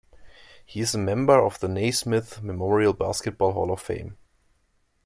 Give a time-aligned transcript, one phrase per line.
[0.65, 4.17] He is a member of the Naismith Memorial Basketball Hall of Fame.